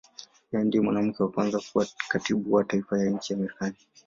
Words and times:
Yeye 0.51 0.63
ndiye 0.65 0.81
mwanamke 0.83 1.17
wa 1.19 1.29
kwanza 1.33 1.57
kuwa 1.67 1.83
Katibu 2.11 2.45
wa 2.53 2.63
Taifa 2.69 2.95
wa 2.95 3.05
nchi 3.05 3.29
ya 3.33 3.39
Marekani. 3.39 3.77